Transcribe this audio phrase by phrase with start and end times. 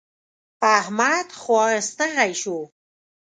[0.77, 2.57] احمد خوا ستغی شو.